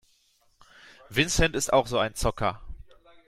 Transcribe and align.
Vincent 1.11 1.55
ist 1.55 1.71
auch 1.71 1.85
so 1.85 1.99
ein 1.99 2.15
Zocker. 2.15 2.59